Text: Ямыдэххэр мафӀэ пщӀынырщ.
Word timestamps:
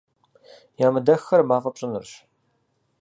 Ямыдэххэр 0.87 1.41
мафӀэ 1.49 1.71
пщӀынырщ. 1.73 2.11